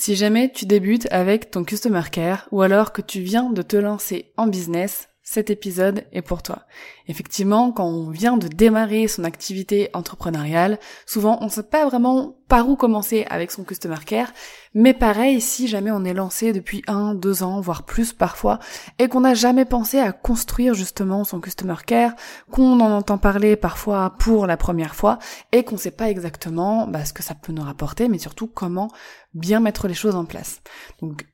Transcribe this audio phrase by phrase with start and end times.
[0.00, 3.76] Si jamais tu débutes avec ton Customer Care ou alors que tu viens de te
[3.76, 6.60] lancer en business, cet épisode est pour toi.
[7.06, 12.38] Effectivement, quand on vient de démarrer son activité entrepreneuriale, souvent on ne sait pas vraiment
[12.48, 14.32] par où commencer avec son customer care,
[14.72, 18.58] mais pareil si jamais on est lancé depuis un, deux ans, voire plus parfois,
[18.98, 22.14] et qu'on n'a jamais pensé à construire justement son customer care,
[22.50, 25.18] qu'on en entend parler parfois pour la première fois,
[25.52, 28.46] et qu'on ne sait pas exactement bah, ce que ça peut nous rapporter, mais surtout
[28.46, 28.88] comment
[29.34, 30.62] bien mettre les choses en place.
[31.02, 31.26] Donc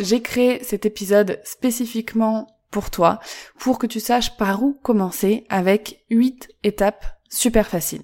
[0.00, 3.20] j'ai créé cet épisode spécifiquement pour toi,
[3.58, 8.02] pour que tu saches par où commencer avec 8 étapes super faciles.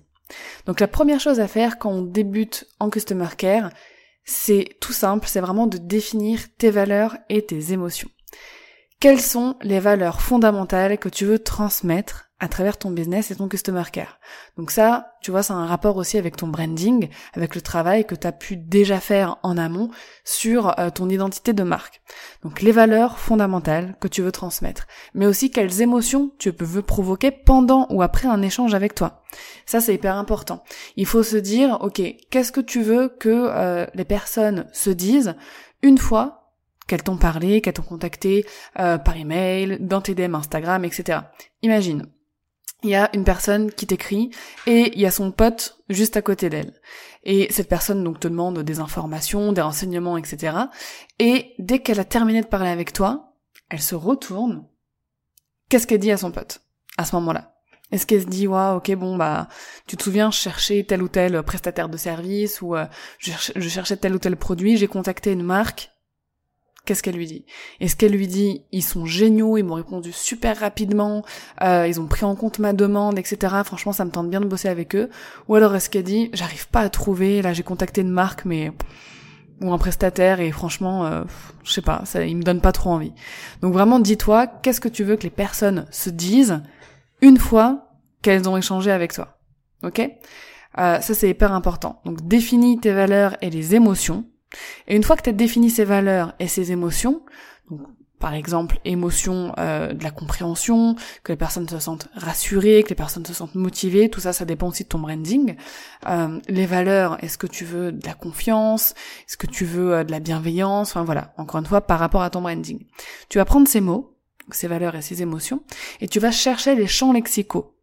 [0.64, 3.68] Donc la première chose à faire quand on débute en Customer Care,
[4.24, 8.08] c'est tout simple, c'est vraiment de définir tes valeurs et tes émotions.
[9.02, 13.48] Quelles sont les valeurs fondamentales que tu veux transmettre à travers ton business et ton
[13.48, 14.20] customer care?
[14.56, 18.14] Donc ça, tu vois, c'est un rapport aussi avec ton branding, avec le travail que
[18.14, 19.90] tu as pu déjà faire en amont
[20.22, 22.00] sur euh, ton identité de marque.
[22.44, 27.32] Donc les valeurs fondamentales que tu veux transmettre, mais aussi quelles émotions tu veux provoquer
[27.32, 29.24] pendant ou après un échange avec toi.
[29.66, 30.62] Ça, c'est hyper important.
[30.94, 32.00] Il faut se dire, ok,
[32.30, 35.34] qu'est-ce que tu veux que euh, les personnes se disent
[35.82, 36.41] une fois
[36.86, 38.44] qu'elles t'ont parlé, qu'elles t'ont contacté
[38.78, 41.20] euh, par email, dans tes DM Instagram, etc.
[41.62, 42.06] Imagine,
[42.82, 44.30] il y a une personne qui t'écrit
[44.66, 46.74] et il y a son pote juste à côté d'elle.
[47.22, 50.56] Et cette personne donc te demande des informations, des renseignements, etc.
[51.18, 53.36] Et dès qu'elle a terminé de parler avec toi,
[53.68, 54.66] elle se retourne.
[55.68, 56.60] Qu'est-ce qu'elle dit à son pote
[56.98, 57.54] à ce moment-là?
[57.92, 59.48] Est-ce qu'elle se dit ouais ok bon bah
[59.86, 62.86] tu te souviens je cherchais tel ou tel prestataire de service ou euh,
[63.18, 65.92] je cherchais tel ou tel produit, j'ai contacté une marque
[66.92, 67.46] qu'est-ce qu'elle lui dit
[67.80, 71.24] Est-ce qu'elle lui dit ils sont géniaux, ils m'ont répondu super rapidement,
[71.62, 73.62] euh, ils ont pris en compte ma demande, etc.
[73.64, 75.08] Franchement, ça me tente bien de bosser avec eux.
[75.48, 78.72] Ou alors est-ce qu'elle dit j'arrive pas à trouver, là j'ai contacté une marque mais
[79.62, 81.22] ou un prestataire et franchement, euh,
[81.64, 83.14] je sais pas, ça, il me donne pas trop envie.
[83.62, 86.60] Donc vraiment, dis-toi qu'est-ce que tu veux que les personnes se disent
[87.22, 87.88] une fois
[88.20, 89.38] qu'elles ont échangé avec toi.
[89.82, 89.98] Ok?
[90.00, 92.02] Euh, Ça c'est hyper important.
[92.04, 94.26] Donc définis tes valeurs et les émotions
[94.86, 97.22] et une fois que tu as défini ces valeurs et ces émotions,
[97.70, 97.80] donc
[98.22, 102.94] par exemple émotion euh, de la compréhension, que les personnes se sentent rassurées, que les
[102.94, 105.56] personnes se sentent motivées, tout ça, ça dépend aussi de ton branding.
[106.08, 108.94] Euh, les valeurs, est-ce que tu veux de la confiance,
[109.28, 112.22] est-ce que tu veux euh, de la bienveillance, enfin voilà, encore une fois, par rapport
[112.22, 112.86] à ton branding.
[113.28, 114.16] Tu vas prendre ces mots,
[114.52, 115.64] ces valeurs et ces émotions,
[116.00, 117.74] et tu vas chercher les champs lexicaux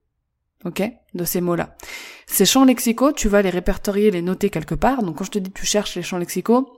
[0.65, 0.83] ok,
[1.13, 1.75] de ces mots-là.
[2.27, 5.03] Ces champs lexicaux, tu vas les répertorier, les noter quelque part.
[5.03, 6.69] Donc quand je te dis tu cherches les champs lexicaux,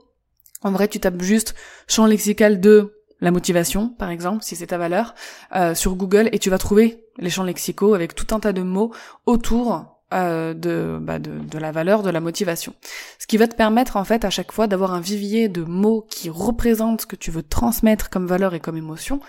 [0.62, 1.54] en vrai tu tapes juste
[1.88, 5.14] champ lexical de la motivation, par exemple, si c'est ta valeur,
[5.54, 8.62] euh, sur Google, et tu vas trouver les champs lexicaux avec tout un tas de
[8.62, 8.92] mots
[9.26, 12.74] autour euh, de, bah de la valeur de la motivation.
[13.18, 16.06] Ce qui va te permettre en fait à chaque fois d'avoir un vivier de mots
[16.10, 19.20] qui représentent ce que tu veux transmettre comme valeur et comme émotion,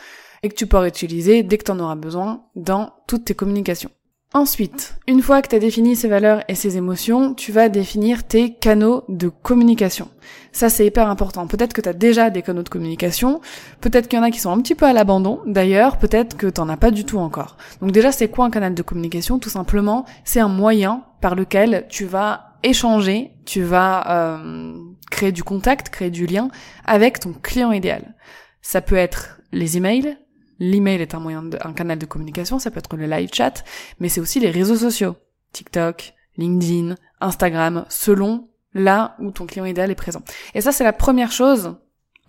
[0.41, 3.91] et que tu pourras utiliser dès que tu en auras besoin dans toutes tes communications.
[4.35, 8.23] Ensuite, une fois que tu as défini ces valeurs et ces émotions, tu vas définir
[8.23, 10.09] tes canaux de communication.
[10.51, 11.45] Ça, c'est hyper important.
[11.45, 13.41] Peut-être que tu as déjà des canaux de communication,
[13.79, 16.47] peut-être qu'il y en a qui sont un petit peu à l'abandon, d'ailleurs, peut-être que
[16.47, 17.57] t'en as pas du tout encore.
[17.79, 19.37] Donc déjà, c'est quoi un canal de communication?
[19.37, 24.73] Tout simplement, c'est un moyen par lequel tu vas échanger, tu vas euh,
[25.11, 26.47] créer du contact, créer du lien
[26.85, 28.15] avec ton client idéal.
[28.63, 30.17] Ça peut être les emails,
[30.65, 33.65] L'email est un moyen, un canal de communication, ça peut être le live chat,
[33.99, 35.17] mais c'est aussi les réseaux sociaux.
[35.51, 40.21] TikTok, LinkedIn, Instagram, selon là où ton client idéal est présent.
[40.53, 41.75] Et ça, c'est la première chose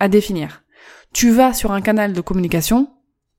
[0.01, 0.63] à définir.
[1.13, 2.89] Tu vas sur un canal de communication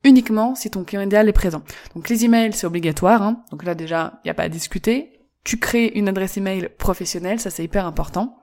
[0.02, 1.62] uniquement si ton client idéal est présent.
[1.94, 3.20] Donc les emails, c'est obligatoire.
[3.20, 3.44] Hein.
[3.50, 5.20] Donc là, déjà, il n'y a pas à discuter.
[5.44, 8.38] Tu crées une adresse email professionnelle, ça c'est hyper important.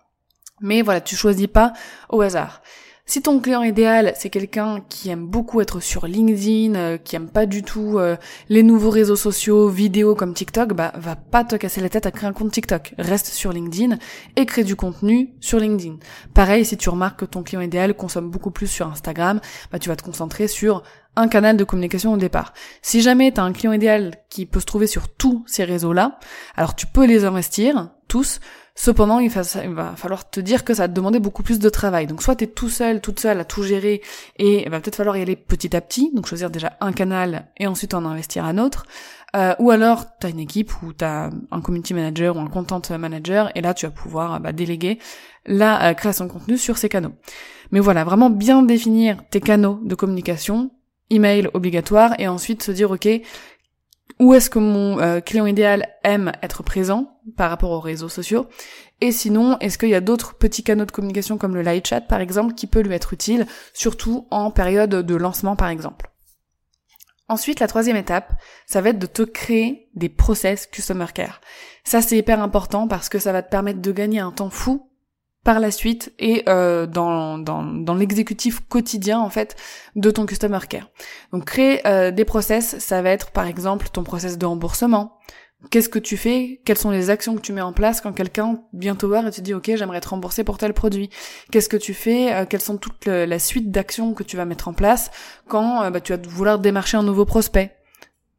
[0.62, 1.74] Mais voilà, tu choisis pas
[2.10, 2.62] au hasard.
[3.06, 7.28] Si ton client idéal, c'est quelqu'un qui aime beaucoup être sur LinkedIn, euh, qui aime
[7.28, 8.16] pas du tout euh,
[8.48, 12.12] les nouveaux réseaux sociaux, vidéos comme TikTok, bah va pas te casser la tête à
[12.12, 12.94] créer un compte TikTok.
[12.98, 13.98] Reste sur LinkedIn
[14.38, 15.98] et crée du contenu sur LinkedIn.
[16.34, 19.90] Pareil, si tu remarques que ton client idéal consomme beaucoup plus sur Instagram, bah tu
[19.90, 20.82] vas te concentrer sur
[21.18, 22.54] un canal de communication au départ.
[22.82, 26.20] Si jamais tu as un client idéal qui peut se trouver sur tous ces réseaux-là,
[26.56, 28.40] alors tu peux les investir tous,
[28.76, 29.44] Cependant, il va,
[29.96, 32.08] falloir te dire que ça va te demander beaucoup plus de travail.
[32.08, 34.02] Donc soit tu es tout seul, toute seule à tout gérer
[34.38, 37.48] et il va peut-être falloir y aller petit à petit, donc choisir déjà un canal
[37.58, 38.86] et ensuite en investir un autre.
[39.36, 42.48] Euh, ou alors tu as une équipe où tu as un community manager ou un
[42.48, 45.00] content manager et là tu vas pouvoir bah, déléguer
[45.46, 47.14] la euh, création de contenu sur ces canaux.
[47.72, 50.72] Mais voilà, vraiment bien définir tes canaux de communication,
[51.10, 53.08] email obligatoire et ensuite se dire ok,
[54.24, 58.48] où est-ce que mon euh, client idéal aime être présent par rapport aux réseaux sociaux
[59.02, 62.00] et sinon est-ce qu'il y a d'autres petits canaux de communication comme le live chat
[62.00, 66.10] par exemple qui peut lui être utile surtout en période de lancement par exemple?
[67.28, 68.34] Ensuite, la troisième étape,
[68.66, 71.42] ça va être de te créer des process customer care.
[71.84, 74.90] Ça, c'est hyper important parce que ça va te permettre de gagner un temps fou
[75.44, 79.56] par la suite et euh, dans, dans, dans l'exécutif quotidien en fait
[79.96, 80.90] de ton customer care.
[81.32, 85.18] Donc créer euh, des process, ça va être par exemple ton process de remboursement.
[85.70, 86.62] Qu'est-ce que tu fais?
[86.66, 89.32] Quelles sont les actions que tu mets en place quand quelqu'un vient te voir et
[89.32, 91.10] te dit ok j'aimerais te rembourser pour tel produit?
[91.52, 92.34] Qu'est-ce que tu fais?
[92.34, 95.12] Euh, Quelles sont toute la suite d'actions que tu vas mettre en place
[95.48, 97.76] quand bah, tu vas vouloir démarcher un nouveau prospect?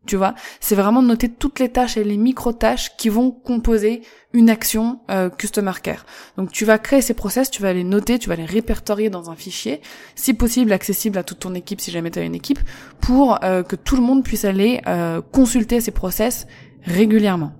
[0.06, 4.02] Tu vois, c'est vraiment de noter toutes les tâches et les micro-tâches qui vont composer
[4.32, 6.04] une action euh, Customer Care.
[6.36, 9.30] Donc tu vas créer ces process, tu vas les noter, tu vas les répertorier dans
[9.30, 9.80] un fichier,
[10.14, 12.58] si possible accessible à toute ton équipe si jamais tu as une équipe,
[13.00, 16.46] pour euh, que tout le monde puisse aller euh, consulter ces process
[16.82, 17.52] régulièrement.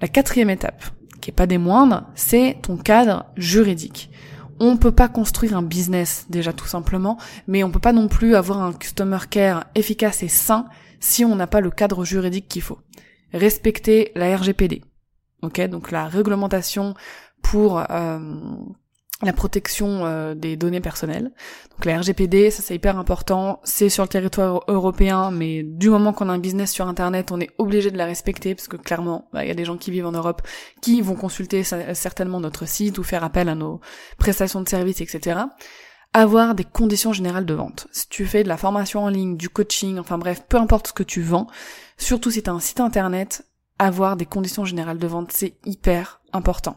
[0.00, 0.84] La quatrième étape,
[1.20, 4.10] qui est pas des moindres, c'est ton cadre juridique.
[4.58, 8.34] On peut pas construire un business déjà tout simplement, mais on peut pas non plus
[8.34, 10.66] avoir un customer care efficace et sain
[11.00, 12.78] si on n'a pas le cadre juridique qu'il faut.
[13.32, 14.82] Respecter la RGPD.
[15.42, 16.94] Ok, donc la réglementation
[17.42, 18.18] pour euh,
[19.22, 21.32] la protection euh, des données personnelles.
[21.70, 26.12] Donc la RGPD, ça c'est hyper important, c'est sur le territoire européen, mais du moment
[26.12, 29.28] qu'on a un business sur Internet, on est obligé de la respecter, parce que clairement,
[29.32, 30.42] bah, il y a des gens qui vivent en Europe
[30.82, 33.80] qui vont consulter certainement notre site ou faire appel à nos
[34.18, 35.40] prestations de services, etc.
[36.12, 37.88] Avoir des conditions générales de vente.
[37.92, 40.92] Si tu fais de la formation en ligne, du coaching, enfin bref, peu importe ce
[40.92, 41.46] que tu vends,
[41.96, 43.46] surtout si tu as un site Internet,
[43.78, 46.76] avoir des conditions générales de vente, c'est hyper important.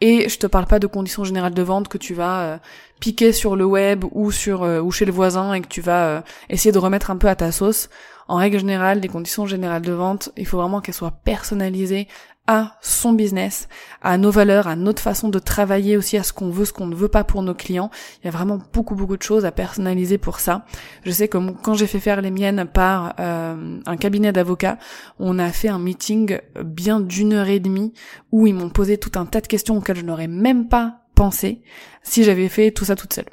[0.00, 2.58] Et je te parle pas de conditions générales de vente que tu vas euh,
[3.00, 6.06] piquer sur le web ou sur euh, ou chez le voisin et que tu vas
[6.06, 6.20] euh,
[6.50, 7.88] essayer de remettre un peu à ta sauce.
[8.26, 12.08] En règle générale, les conditions générales de vente, il faut vraiment qu'elles soient personnalisées
[12.46, 13.68] à son business,
[14.02, 16.86] à nos valeurs, à notre façon de travailler aussi, à ce qu'on veut, ce qu'on
[16.86, 17.90] ne veut pas pour nos clients.
[18.22, 20.66] Il y a vraiment beaucoup beaucoup de choses à personnaliser pour ça.
[21.04, 24.78] Je sais que quand j'ai fait faire les miennes par euh, un cabinet d'avocats,
[25.18, 27.94] on a fait un meeting bien d'une heure et demie
[28.30, 31.62] où ils m'ont posé tout un tas de questions auxquelles je n'aurais même pas pensé
[32.02, 33.26] si j'avais fait tout ça toute seule.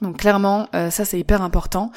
[0.00, 1.90] Donc clairement, euh, ça c'est hyper important.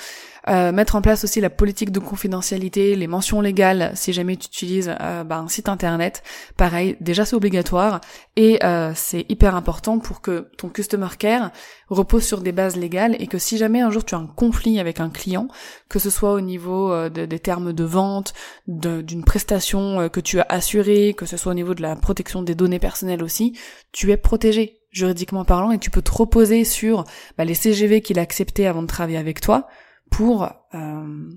[0.49, 4.47] Euh, mettre en place aussi la politique de confidentialité, les mentions légales si jamais tu
[4.47, 6.23] utilises euh, bah, un site internet.
[6.57, 8.01] Pareil, déjà c'est obligatoire
[8.35, 8.59] et
[8.95, 11.51] c'est hyper important pour que ton customer care
[11.89, 14.79] repose sur des bases légales et que si jamais un jour tu as un conflit
[14.79, 15.47] avec un client,
[15.87, 18.33] que ce soit au niveau des termes de vente,
[18.67, 22.55] d'une prestation que tu as assurée, que ce soit au niveau de la protection des
[22.55, 23.59] données personnelles aussi,
[23.91, 27.05] tu es protégé juridiquement parlant, et tu peux te reposer sur
[27.37, 29.67] bah, les CGV qu'il a acceptés avant de travailler avec toi
[30.09, 31.29] pour euh,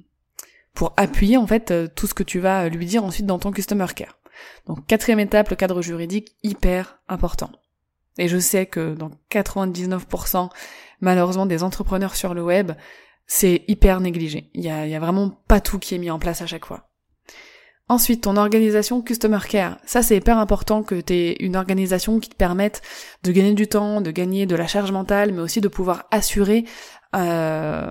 [0.75, 3.53] pour appuyer en fait euh, tout ce que tu vas lui dire ensuite dans ton
[3.53, 4.19] customer care.
[4.67, 7.51] Donc quatrième étape, le cadre juridique hyper important.
[8.19, 10.51] Et je sais que dans 99%
[11.01, 12.73] malheureusement des entrepreneurs sur le web,
[13.27, 14.51] c'est hyper négligé.
[14.55, 16.89] Il y y a vraiment pas tout qui est mis en place à chaque fois.
[17.89, 19.77] Ensuite, ton organisation Customer Care.
[19.85, 22.81] Ça, c'est hyper important que tu aies une organisation qui te permette
[23.23, 26.65] de gagner du temps, de gagner de la charge mentale, mais aussi de pouvoir assurer
[27.15, 27.91] euh,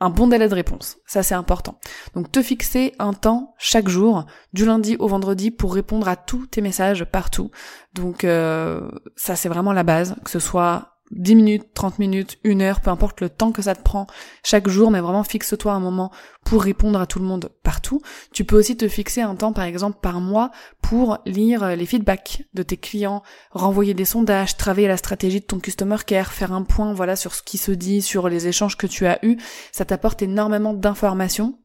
[0.00, 0.96] un bon délai de réponse.
[1.06, 1.78] Ça, c'est important.
[2.14, 6.46] Donc, te fixer un temps chaque jour, du lundi au vendredi, pour répondre à tous
[6.46, 7.50] tes messages partout.
[7.92, 12.62] Donc, euh, ça, c'est vraiment la base, que ce soit 10 minutes, 30 minutes, une
[12.62, 14.06] heure, peu importe le temps que ça te prend
[14.44, 16.10] chaque jour, mais vraiment fixe-toi un moment
[16.44, 18.00] pour répondre à tout le monde partout.
[18.32, 20.50] Tu peux aussi te fixer un temps, par exemple, par mois
[20.82, 25.60] pour lire les feedbacks de tes clients, renvoyer des sondages, travailler la stratégie de ton
[25.60, 28.86] customer care, faire un point, voilà, sur ce qui se dit, sur les échanges que
[28.86, 29.36] tu as eus.
[29.72, 31.58] Ça t'apporte énormément d'informations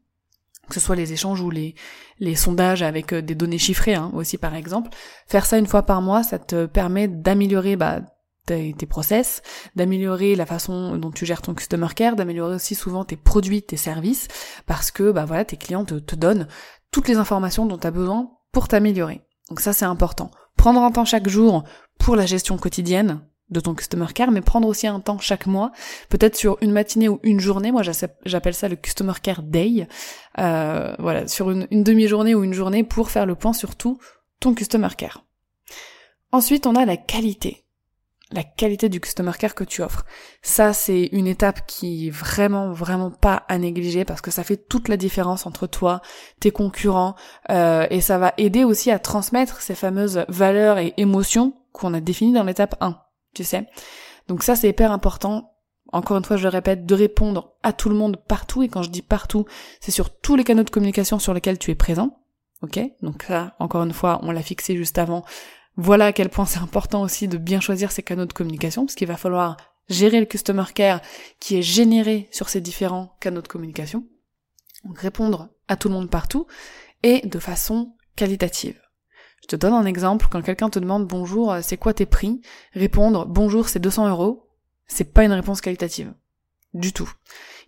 [0.70, 1.76] que ce soit les échanges ou les,
[2.20, 4.90] les sondages avec euh, des données chiffrées hein, aussi par exemple.
[5.28, 8.02] Faire ça une fois par mois, ça te permet d'améliorer bah,
[8.46, 9.42] tes, process,
[9.76, 13.78] d'améliorer la façon dont tu gères ton customer care, d'améliorer aussi souvent tes produits, tes
[13.78, 14.28] services,
[14.66, 16.48] parce que bah voilà, tes clients te, te donnent
[16.92, 19.22] toutes les informations dont tu as besoin pour t'améliorer.
[19.50, 20.32] Donc ça c'est important.
[20.58, 21.64] Prendre un temps chaque jour
[21.98, 25.72] pour la gestion quotidienne de ton customer care, mais prendre aussi un temps chaque mois,
[26.10, 27.72] peut-être sur une matinée ou une journée.
[27.72, 27.84] Moi,
[28.26, 29.88] j'appelle ça le customer care day.
[30.40, 34.00] Euh, voilà, sur une, une demi-journée ou une journée pour faire le point sur tout
[34.40, 35.24] ton customer care.
[36.32, 37.63] Ensuite, on a la qualité
[38.34, 40.06] la qualité du customer care que tu offres.
[40.42, 44.58] Ça, c'est une étape qui est vraiment, vraiment pas à négliger parce que ça fait
[44.58, 46.02] toute la différence entre toi,
[46.40, 47.16] tes concurrents,
[47.52, 52.02] euh, et ça va aider aussi à transmettre ces fameuses valeurs et émotions qu'on a
[52.02, 52.98] définies dans l'étape 1,
[53.34, 53.68] tu sais.
[54.28, 55.52] Donc ça, c'est hyper important.
[55.92, 58.82] Encore une fois, je le répète, de répondre à tout le monde partout, et quand
[58.82, 59.46] je dis partout,
[59.80, 62.20] c'est sur tous les canaux de communication sur lesquels tu es présent.
[62.64, 62.80] Ok?
[63.02, 65.24] Donc ça, encore une fois, on l'a fixé juste avant.
[65.76, 68.96] Voilà à quel point c'est important aussi de bien choisir ses canaux de communication, parce
[68.96, 69.58] qu'il va falloir
[69.90, 71.02] gérer le customer care
[71.40, 74.06] qui est généré sur ces différents canaux de communication.
[74.86, 76.46] Donc répondre à tout le monde partout
[77.02, 78.80] et de façon qualitative.
[79.42, 82.42] Je te donne un exemple, quand quelqu'un te demande bonjour, euh, c'est quoi tes prix?
[82.74, 84.50] Répondre bonjour, c'est 200 euros,
[84.88, 86.14] c'est pas une réponse qualitative.
[86.74, 87.12] Du tout.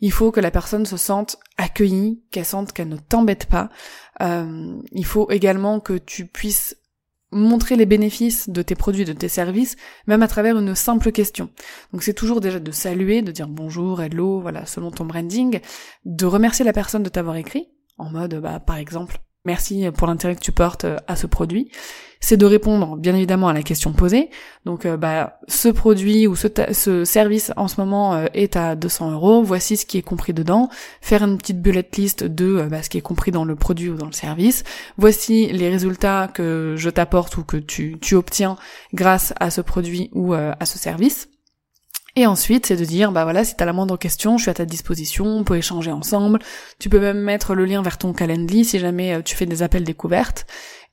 [0.01, 3.69] Il faut que la personne se sente accueillie, qu'elle sente qu'elle ne t'embête pas.
[4.21, 6.77] Euh, il faut également que tu puisses
[7.35, 9.75] montrer les bénéfices de tes produits, de tes services,
[10.07, 11.49] même à travers une simple question.
[11.91, 15.59] Donc c'est toujours déjà de saluer, de dire bonjour, hello, voilà, selon ton branding,
[16.05, 20.35] de remercier la personne de t'avoir écrit, en mode, bah, par exemple, merci pour l'intérêt
[20.35, 21.69] que tu portes euh, à ce produit,
[22.19, 24.29] c'est de répondre bien évidemment à la question posée.
[24.65, 28.75] Donc euh, bah ce produit ou ce, ce, service en ce moment euh, est à
[28.75, 30.69] 200 euros, voici ce qui est compris dedans,
[31.01, 33.95] faire une petite bullet list de bah, ce qui est compris dans le produit ou
[33.95, 34.63] dans le service,
[34.97, 38.57] voici les résultats que je t'apporte ou que tu obtiens
[38.93, 41.29] grâce à ce produit ou à ce service.
[42.17, 44.53] Et ensuite, c'est de dire, bah voilà, si t'as la moindre question, je suis à
[44.53, 46.39] ta disposition, on peut échanger ensemble.
[46.79, 49.63] Tu peux même mettre le lien vers ton calendrier si jamais euh, tu fais des
[49.63, 50.45] appels découvertes.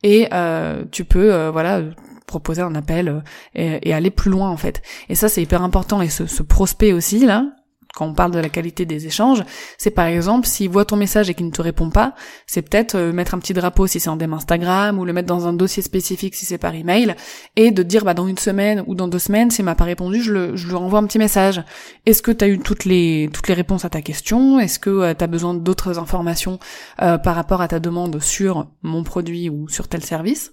[0.02, 1.83] Et euh, tu peux, euh, voilà,
[2.26, 3.23] proposer un appel
[3.55, 4.83] et, aller plus loin en fait.
[5.09, 6.02] Et ça, c'est hyper important.
[6.02, 7.47] Et ce, ce prospect aussi, là,
[7.95, 9.43] quand on parle de la qualité des échanges,
[9.77, 12.15] c'est par exemple s'il voit ton message et qu'il ne te répond pas,
[12.47, 15.29] c'est peut-être euh, mettre un petit drapeau si c'est en DM Instagram ou le mettre
[15.29, 17.15] dans un dossier spécifique si c'est par email
[17.57, 20.23] et de dire bah dans une semaine ou dans deux semaines s'il m'a pas répondu,
[20.23, 21.63] je, lui renvoie un petit message.
[22.07, 24.59] Est-ce que tu as eu toutes les toutes les réponses à ta question?
[24.59, 26.59] Est-ce que euh, tu as besoin d'autres informations
[27.03, 30.53] euh, par rapport à ta demande sur mon produit ou sur tel service?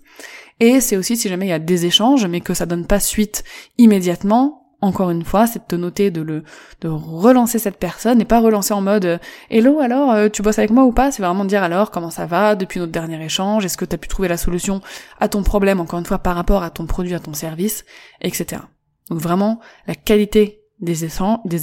[0.60, 3.00] Et c'est aussi si jamais il y a des échanges mais que ça donne pas
[3.00, 3.44] suite
[3.78, 6.44] immédiatement, encore une fois, c'est de te noter de le
[6.82, 9.18] de relancer cette personne et pas relancer en mode euh,
[9.50, 11.12] Hello alors euh, tu bosses avec moi ou pas?
[11.12, 12.56] C'est vraiment dire alors comment ça va?
[12.56, 14.82] Depuis notre dernier échange, est-ce que tu as pu trouver la solution
[15.20, 17.86] à ton problème encore une fois par rapport à ton produit, à ton service,
[18.22, 18.62] etc.
[19.10, 21.04] Donc vraiment la qualité des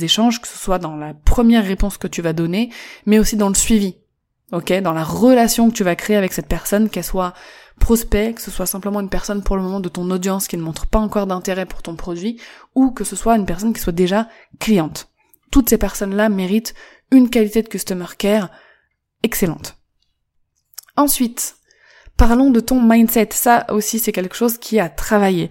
[0.04, 2.70] échanges, que ce soit dans la première réponse que tu vas donner,
[3.06, 3.96] mais aussi dans le suivi.
[4.52, 7.32] Ok, dans la relation que tu vas créer avec cette personne, qu'elle soit
[7.80, 10.62] prospect, que ce soit simplement une personne pour le moment de ton audience qui ne
[10.62, 12.40] montre pas encore d'intérêt pour ton produit,
[12.74, 14.28] ou que ce soit une personne qui soit déjà
[14.58, 15.08] cliente.
[15.50, 16.74] Toutes ces personnes-là méritent
[17.10, 18.50] une qualité de customer care
[19.22, 19.76] excellente.
[20.96, 21.56] Ensuite,
[22.16, 23.28] parlons de ton mindset.
[23.32, 25.50] Ça aussi, c'est quelque chose qui a travaillé.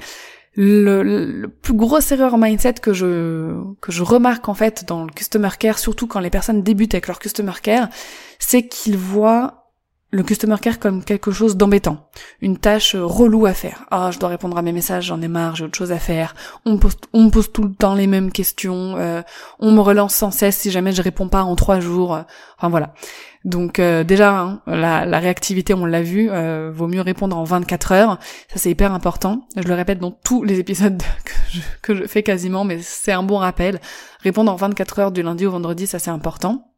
[0.57, 5.49] Le, plus grosse erreur mindset que je que je remarque en fait dans le customer
[5.59, 7.89] care, surtout quand les personnes débutent avec leur customer care,
[8.39, 9.64] c'est qu'ils voient
[10.15, 12.09] le customer care comme quelque chose d'embêtant,
[12.41, 13.85] une tâche relou à faire.
[13.91, 16.35] Ah, je dois répondre à mes messages, j'en ai marre, j'ai autre chose à faire.
[16.65, 18.95] On me pose, on pose tout le temps les mêmes questions.
[18.97, 19.21] Euh,
[19.59, 22.17] on me relance sans cesse si jamais je réponds pas en trois jours.
[22.57, 22.93] Enfin voilà.
[23.43, 27.91] Donc euh, déjà, hein, la, réactivité, on l'a vu, euh, vaut mieux répondre en 24
[27.91, 28.19] heures.
[28.47, 29.47] Ça c'est hyper important.
[29.57, 33.11] Je le répète dans tous les épisodes que je, que je fais quasiment, mais c'est
[33.11, 33.81] un bon rappel.
[34.21, 36.74] Répondre en 24 heures du lundi au vendredi, ça c'est important.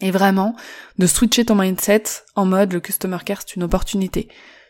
[0.00, 0.56] Et vraiment,
[0.98, 2.04] de switcher ton mindset
[2.34, 4.28] en mode le customer care c'est une opportunité.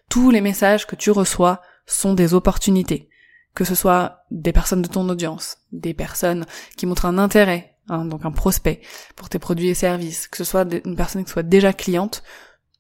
[0.09, 3.09] Tous les messages que tu reçois sont des opportunités.
[3.55, 6.47] Que ce soit des personnes de ton audience, des personnes
[6.77, 8.81] qui montrent un intérêt, hein, donc un prospect
[9.17, 12.23] pour tes produits et services, que ce soit une personne qui soit déjà cliente,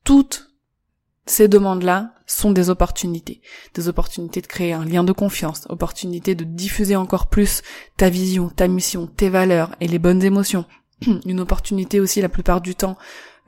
[0.04, 0.50] toutes
[1.26, 3.40] ces demandes-là sont des opportunités.
[3.75, 7.62] Des opportunités de créer un lien de confiance, opportunités de diffuser encore plus
[7.97, 10.64] ta vision, ta mission, tes valeurs et les bonnes émotions
[11.26, 12.97] une opportunité aussi la plupart du temps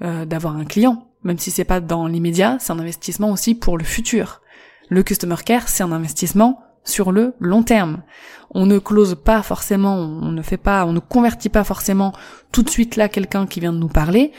[0.02, 3.78] euh, d'avoir un client, même si c'est pas dans l'immédiat, c'est un investissement aussi pour
[3.78, 4.40] le futur.
[4.88, 8.02] Le customer care, c'est un investissement sur le long terme.
[8.50, 12.12] On ne close pas forcément, on ne fait pas, on ne convertit pas forcément
[12.50, 14.32] tout de suite là quelqu'un qui vient de nous parler,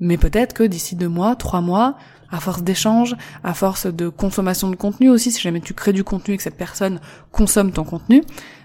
[0.00, 1.96] mais peut-être que d'ici deux mois, trois mois,
[2.30, 6.04] à force d'échanges, à force de consommation de contenu aussi, si jamais tu crées du
[6.04, 7.00] contenu et que cette personne
[7.32, 8.22] consomme ton contenu,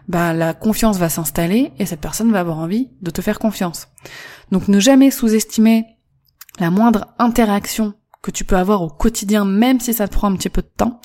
[0.08, 3.88] bah la confiance va s'installer et cette personne va avoir envie de te faire confiance.
[4.52, 5.86] Donc ne jamais sous-estimer
[6.60, 10.36] la moindre interaction que tu peux avoir au quotidien, même si ça te prend un
[10.36, 11.00] petit peu de temps,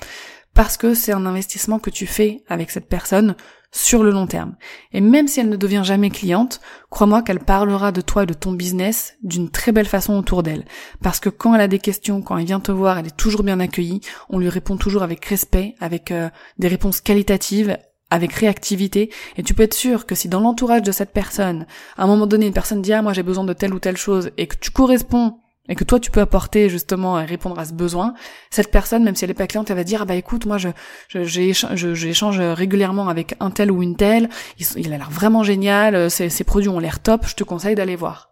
[0.53, 3.35] parce que c'est un investissement que tu fais avec cette personne
[3.71, 4.55] sur le long terme.
[4.91, 8.33] Et même si elle ne devient jamais cliente, crois-moi qu'elle parlera de toi et de
[8.33, 10.65] ton business d'une très belle façon autour d'elle.
[11.01, 13.43] Parce que quand elle a des questions, quand elle vient te voir, elle est toujours
[13.43, 17.77] bien accueillie, on lui répond toujours avec respect, avec euh, des réponses qualitatives,
[18.11, 21.65] avec réactivité, et tu peux être sûr que si dans l'entourage de cette personne,
[21.97, 23.97] à un moment donné, une personne dit ah moi j'ai besoin de telle ou telle
[23.97, 25.39] chose, et que tu corresponds
[25.69, 28.13] et que toi tu peux apporter justement et répondre à ce besoin,
[28.49, 30.57] cette personne, même si elle est pas cliente, elle va dire ah bah écoute moi
[30.57, 30.69] je
[31.13, 34.29] j'échange régulièrement avec un tel ou une telle,
[34.75, 37.75] il, a l'air vraiment génial, euh, ses, ses produits ont l'air top, je te conseille
[37.75, 38.31] d'aller voir.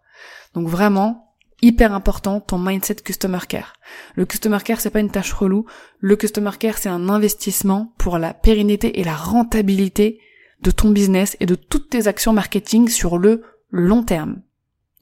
[0.54, 1.29] Donc vraiment
[1.62, 3.74] hyper important ton mindset customer care.
[4.14, 5.66] Le customer care c'est pas une tâche relou,
[5.98, 10.20] le customer care c'est un investissement pour la pérennité et la rentabilité
[10.62, 14.42] de ton business et de toutes tes actions marketing sur le long terme.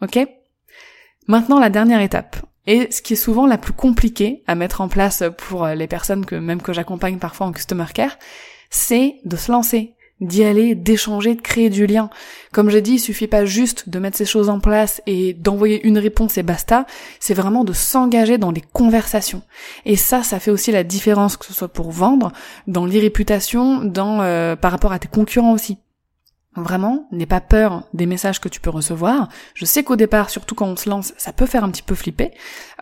[0.03, 0.19] OK?
[1.27, 2.37] Maintenant, la dernière étape,
[2.67, 6.27] et ce qui est souvent la plus compliquée à mettre en place pour les personnes
[6.27, 8.19] que même que j'accompagne parfois en customer care,
[8.71, 12.11] c'est de se lancer, d'y aller, d'échanger, de créer du lien.
[12.53, 15.87] Comme j'ai dit, il suffit pas juste de mettre ces choses en place et d'envoyer
[15.87, 16.87] une réponse et basta,
[17.21, 19.43] c'est vraiment de s'engager dans les conversations.
[19.85, 22.33] Et ça, ça fait aussi la différence, que ce soit pour vendre,
[22.67, 25.79] dans l'irréputation, dans euh, par rapport à tes concurrents aussi.
[26.63, 29.29] Vraiment, n'aie pas peur des messages que tu peux recevoir.
[29.55, 31.95] Je sais qu'au départ, surtout quand on se lance, ça peut faire un petit peu
[31.95, 32.33] flipper,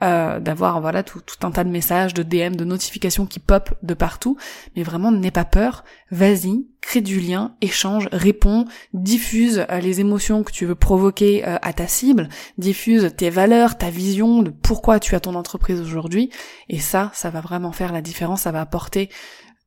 [0.02, 3.94] euh, d'avoir voilà tout, un tas de messages, de DM, de notifications qui pop de
[3.94, 4.36] partout.
[4.76, 5.84] Mais vraiment, n'aie pas peur.
[6.10, 11.56] Vas-y, crée du lien, échange, réponds, diffuse euh, les émotions que tu veux provoquer euh,
[11.62, 12.28] à ta cible,
[12.58, 16.30] diffuse tes valeurs, ta vision de pourquoi tu as ton entreprise aujourd'hui.
[16.68, 18.42] Et ça, ça va vraiment faire la différence.
[18.42, 19.10] Ça va apporter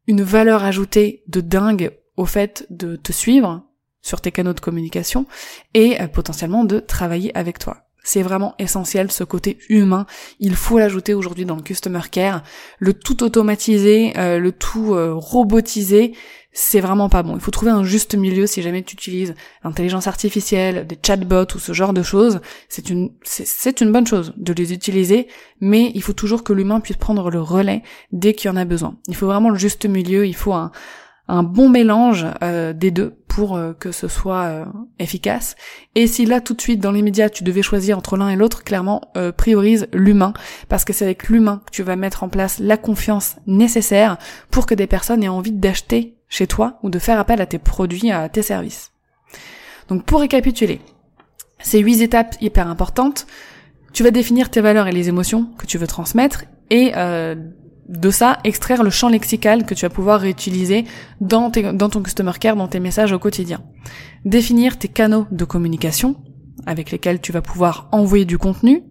[0.07, 3.68] une valeur ajoutée de dingue au fait de te suivre,
[4.01, 5.25] sur tes canaux de communication
[5.73, 7.89] et euh, potentiellement de travailler avec toi.
[8.03, 10.05] C'est vraiment essentiel ce côté humain.
[10.39, 12.43] Il faut l'ajouter aujourd'hui dans le customer care.
[12.79, 16.13] Le tout automatisé, euh, le tout euh, robotisé,
[16.51, 17.35] c'est vraiment pas bon.
[17.35, 21.59] Il faut trouver un juste milieu si jamais tu utilises l'intelligence artificielle, des chatbots ou
[21.59, 22.41] ce genre de choses.
[22.67, 25.27] C'est une, c'est une bonne chose de les utiliser,
[25.61, 28.65] mais il faut toujours que l'humain puisse prendre le relais dès qu'il y en a
[28.65, 28.97] besoin.
[29.07, 30.25] Il faut vraiment le juste milieu.
[30.25, 30.71] Il faut un,
[31.29, 34.65] un bon mélange euh, des deux pour euh, que ce soit euh,
[34.97, 35.55] efficace.
[35.93, 38.35] Et si là tout de suite dans les médias tu devais choisir entre l'un et
[38.35, 39.01] l'autre, clairement
[39.37, 40.33] priorise l'humain
[40.67, 44.17] parce que c'est avec l'humain que tu vas mettre en place la confiance nécessaire
[44.49, 47.59] pour que des personnes aient envie d'acheter chez toi ou de faire appel à tes
[47.59, 48.91] produits, à tes services.
[49.87, 50.81] Donc pour récapituler,
[51.59, 53.27] ces huit étapes hyper importantes,
[53.93, 56.93] tu vas définir tes valeurs et les émotions que tu veux transmettre et
[57.89, 60.85] de ça, extraire le champ lexical que tu vas pouvoir réutiliser
[61.21, 63.61] dans, ton customer care, dans tes messages au quotidien.
[64.25, 66.15] Définir tes canaux de communication
[66.67, 68.83] avec lesquels tu vas pouvoir envoyer du contenu,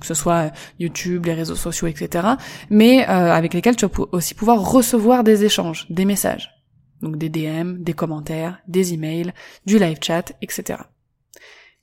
[0.00, 2.26] que ce soit YouTube, les réseaux sociaux, etc.,
[2.70, 6.50] mais euh, avec lesquels tu vas aussi pouvoir recevoir des échanges, des messages.
[7.02, 9.32] Donc des DM, des commentaires, des emails,
[9.66, 10.80] du live chat, etc.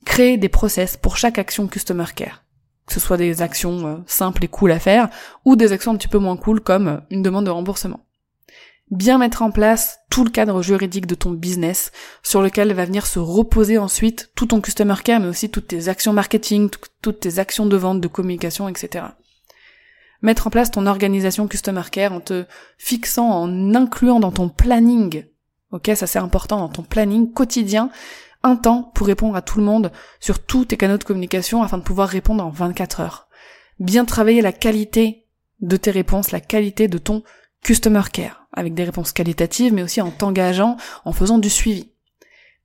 [0.04, 2.42] Créer des process pour chaque action customer care
[2.86, 5.08] que ce soit des actions euh, simples et cool à faire,
[5.44, 8.00] ou des actions un petit peu moins cool comme euh, une demande de remboursement.
[8.90, 11.90] Bien mettre en place tout le cadre juridique de ton business
[12.22, 15.88] sur lequel va venir se reposer ensuite tout ton customer care, mais aussi toutes tes
[15.88, 16.70] actions marketing,
[17.02, 19.06] toutes tes actions de vente, de communication, etc.
[20.22, 22.44] Mettre en place ton organisation customer care en te
[22.78, 25.24] fixant, en incluant dans ton planning,
[25.72, 27.90] ok, ça c'est important, dans ton planning quotidien,
[28.42, 31.78] un temps pour répondre à tout le monde sur tous tes canaux de communication afin
[31.78, 33.28] de pouvoir répondre en 24 heures.
[33.78, 35.26] Bien travailler la qualité
[35.60, 37.22] de tes réponses, la qualité de ton
[37.62, 41.90] customer care, avec des réponses qualitatives, mais aussi en t'engageant, en faisant du suivi.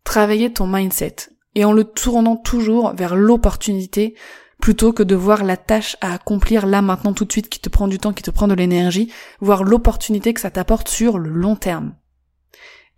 [0.03, 1.15] Travailler ton mindset,
[1.55, 4.15] et en le tournant toujours vers l'opportunité,
[4.61, 7.69] plutôt que de voir la tâche à accomplir là maintenant tout de suite qui te
[7.69, 11.29] prend du temps, qui te prend de l'énergie, voir l'opportunité que ça t'apporte sur le
[11.29, 11.95] long terme.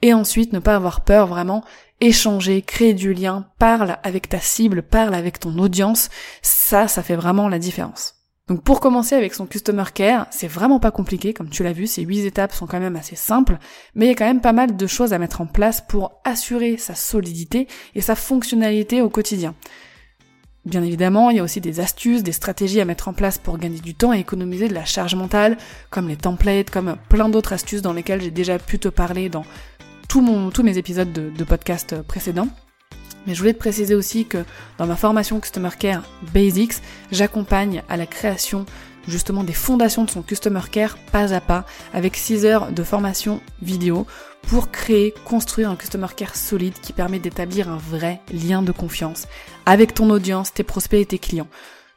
[0.01, 1.63] Et ensuite, ne pas avoir peur vraiment
[2.03, 6.09] échanger, créer du lien, parle avec ta cible, parle avec ton audience,
[6.41, 8.15] ça, ça fait vraiment la différence.
[8.49, 11.87] Donc pour commencer avec son customer care, c'est vraiment pas compliqué, comme tu l'as vu,
[11.87, 13.57] ces huit étapes sont quand même assez simples,
[13.95, 16.19] mais il y a quand même pas mal de choses à mettre en place pour
[16.25, 19.55] assurer sa solidité et sa fonctionnalité au quotidien.
[20.65, 23.57] Bien évidemment, il y a aussi des astuces, des stratégies à mettre en place pour
[23.57, 25.57] gagner du temps et économiser de la charge mentale,
[25.89, 29.43] comme les templates, comme plein d'autres astuces dans lesquelles j'ai déjà pu te parler dans
[30.13, 32.47] tous mes épisodes de, podcast précédents.
[33.25, 34.45] Mais je voulais te préciser aussi que
[34.77, 36.03] dans ma formation Customer Care
[36.35, 36.75] Basics,
[37.11, 38.67] j'accompagne à la création
[39.07, 43.41] justement des fondations de son Customer Care pas à pas avec 6 heures de formation
[43.63, 44.05] vidéo
[44.43, 49.25] pour créer, construire un Customer Care solide qui permet d'établir un vrai lien de confiance
[49.65, 51.49] avec ton audience, tes prospects et tes clients.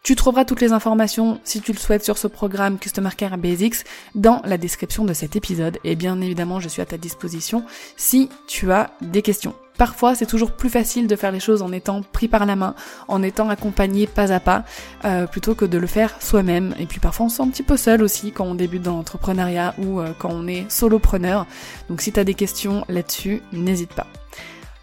[0.07, 3.79] Tu trouveras toutes les informations, si tu le souhaites, sur ce programme Customer Care Basics
[4.15, 5.79] dans la description de cet épisode.
[5.83, 7.65] Et bien évidemment, je suis à ta disposition
[7.97, 9.53] si tu as des questions.
[9.77, 12.77] Parfois, c'est toujours plus facile de faire les choses en étant pris par la main,
[13.09, 14.65] en étant accompagné pas à pas,
[15.05, 16.73] euh, plutôt que de le faire soi-même.
[16.79, 18.95] Et puis parfois, on se sent un petit peu seul aussi quand on débute dans
[18.95, 21.47] l'entrepreneuriat ou euh, quand on est solopreneur.
[21.89, 24.07] Donc si tu as des questions là-dessus, n'hésite pas.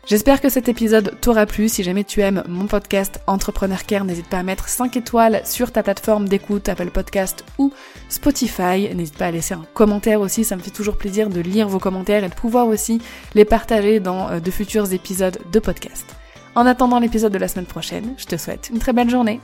[0.06, 1.70] J'espère que cet épisode t'aura plu.
[1.70, 5.72] Si jamais tu aimes mon podcast Entrepreneur Care, n'hésite pas à mettre 5 étoiles sur
[5.72, 7.72] ta plateforme d'écoute, Apple Podcast ou
[8.10, 8.94] Spotify.
[8.94, 11.80] N'hésite pas à laisser un commentaire aussi, ça me fait toujours plaisir de lire vos
[11.80, 13.02] commentaires et de pouvoir aussi
[13.34, 16.06] les partager dans euh, de futurs épisodes de podcast.
[16.54, 19.40] En attendant l'épisode de la semaine prochaine, je te souhaite une très belle journée.